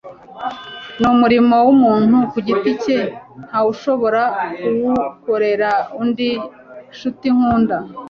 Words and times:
ni 0.99 1.07
umurimo 1.13 1.55
w'umuntu 1.65 2.17
ku 2.31 2.37
giti 2.47 2.71
cye; 2.83 2.99
nta 3.45 3.59
wushobora 3.65 4.21
kuwukorera 4.59 5.71
undi. 6.01 6.29
ncuti 6.93 7.27
nkunda 7.35 7.77